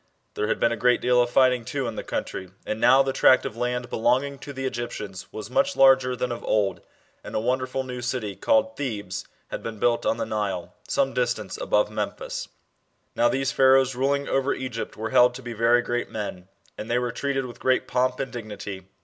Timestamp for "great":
0.81-0.99, 15.83-16.09, 17.59-17.87